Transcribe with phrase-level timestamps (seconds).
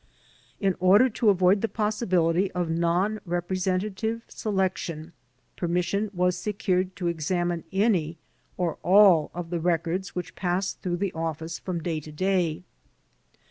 [0.59, 5.13] In order to avoid the possibility of a non representative selection,
[5.55, 8.17] permission was secured to examine any
[8.57, 12.63] or all of the records which passed through the office from day to day.